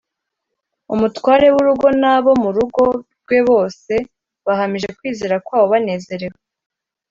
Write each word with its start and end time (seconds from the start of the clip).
umutware 0.93 1.45
w’urugo 1.53 1.87
n’abo 2.01 2.31
mu 2.43 2.49
rugo 2.57 2.83
rwe 3.21 3.39
bose 3.49 3.93
bahamije 4.45 4.89
kwizera 4.97 5.35
kwabo 5.45 5.65
banezerewe 5.73 6.37